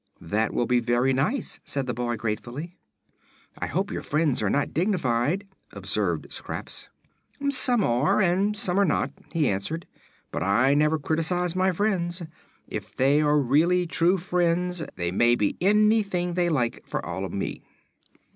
[0.19, 2.75] "That will be very nice," said the boy, gratefully.
[3.59, 6.89] "I hope your friends are not dignified," observed Scraps.
[7.51, 9.85] "Some are, and some are not," he answered;
[10.31, 12.23] "but I never criticise my friends.
[12.67, 17.31] If they are really true friends, they may be anything they like, for all of
[17.31, 17.61] me."